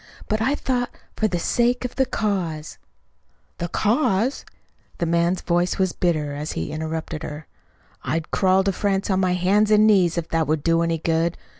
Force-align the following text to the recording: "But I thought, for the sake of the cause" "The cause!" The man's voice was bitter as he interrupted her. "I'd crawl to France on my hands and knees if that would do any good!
"But 0.27 0.41
I 0.41 0.55
thought, 0.55 0.89
for 1.15 1.27
the 1.27 1.37
sake 1.37 1.85
of 1.85 1.95
the 1.95 2.07
cause" 2.07 2.79
"The 3.59 3.67
cause!" 3.67 4.45
The 4.97 5.05
man's 5.05 5.41
voice 5.41 5.77
was 5.77 5.93
bitter 5.93 6.33
as 6.33 6.53
he 6.53 6.71
interrupted 6.71 7.21
her. 7.21 7.45
"I'd 8.01 8.31
crawl 8.31 8.63
to 8.63 8.71
France 8.71 9.11
on 9.11 9.19
my 9.19 9.35
hands 9.35 9.69
and 9.69 9.85
knees 9.85 10.17
if 10.17 10.27
that 10.29 10.47
would 10.47 10.63
do 10.63 10.81
any 10.81 10.97
good! 10.97 11.37